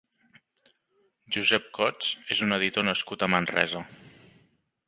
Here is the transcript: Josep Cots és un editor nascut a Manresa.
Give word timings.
Josep 1.35 1.69
Cots 1.79 2.09
és 2.37 2.43
un 2.49 2.57
editor 2.57 2.91
nascut 2.91 3.27
a 3.29 3.33
Manresa. 3.35 3.87